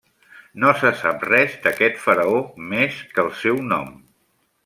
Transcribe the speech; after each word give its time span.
No 0.61 0.69
se 0.83 0.91
sap 1.01 1.25
res 1.31 1.57
d'aquest 1.65 2.01
faraó 2.07 2.41
més 2.73 2.97
que 3.13 3.23
el 3.27 3.31
seu 3.43 3.63
nom. 3.69 3.93